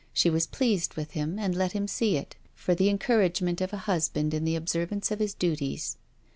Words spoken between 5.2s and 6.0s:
duties.